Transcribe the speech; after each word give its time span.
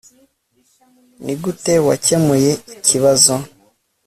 nigute 1.23 1.73
wakemuye 1.87 2.51
ikibazo 2.75 3.33